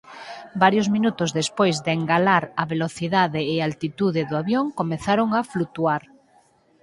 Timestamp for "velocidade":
2.73-3.41